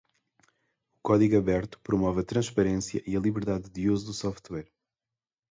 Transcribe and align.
O 0.97 0.99
código 1.07 1.37
aberto 1.37 1.79
promove 1.87 2.21
a 2.21 2.29
transparência 2.31 3.03
e 3.05 3.15
a 3.15 3.19
liberdade 3.27 3.69
de 3.69 3.87
uso 3.87 4.07
do 4.07 4.13
software. 4.13 4.67